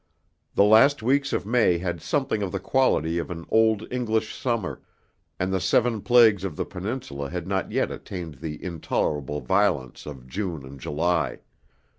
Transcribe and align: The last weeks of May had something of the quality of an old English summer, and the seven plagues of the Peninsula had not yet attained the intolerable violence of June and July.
The 0.55 0.63
last 0.63 1.03
weeks 1.03 1.31
of 1.31 1.45
May 1.45 1.77
had 1.77 2.01
something 2.01 2.41
of 2.41 2.51
the 2.51 2.59
quality 2.59 3.19
of 3.19 3.29
an 3.29 3.45
old 3.49 3.85
English 3.93 4.35
summer, 4.35 4.81
and 5.39 5.53
the 5.53 5.59
seven 5.61 6.01
plagues 6.01 6.43
of 6.43 6.55
the 6.55 6.65
Peninsula 6.65 7.29
had 7.29 7.45
not 7.45 7.71
yet 7.71 7.91
attained 7.91 8.39
the 8.39 8.57
intolerable 8.63 9.41
violence 9.41 10.07
of 10.07 10.25
June 10.25 10.65
and 10.65 10.79
July. 10.79 11.41